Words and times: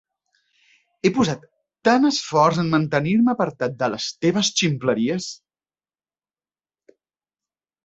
He 1.01 1.09
posat 1.17 1.43
tant 1.89 2.07
esforç 2.09 2.57
en 2.63 2.71
mantenir-me 2.71 3.31
apartat 3.35 3.77
de 3.85 3.91
les 3.97 4.09
teves 4.27 4.51
ximpleries. 4.63 5.31